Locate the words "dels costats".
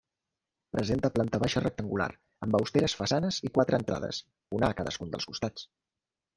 5.17-5.71